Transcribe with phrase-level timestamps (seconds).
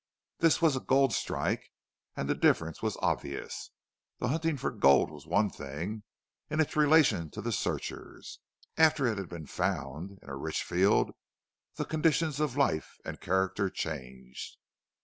[0.39, 1.69] This was a gold strike,
[2.17, 3.69] and the difference was obvious.
[4.17, 6.01] The hunting for gold was one thing,
[6.49, 8.39] in its relation to the searchers;
[8.77, 11.11] after it had been found, in a rich field,
[11.75, 14.57] the conditions of life and character changed.